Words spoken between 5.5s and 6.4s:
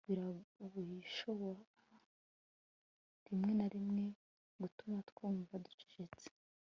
ducecetse